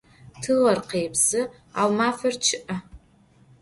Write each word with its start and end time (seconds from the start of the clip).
Tığer 0.41 0.77
khêpsı, 0.89 1.41
au 1.81 1.89
mafer 1.97 2.35
ççı'e. 2.43 2.75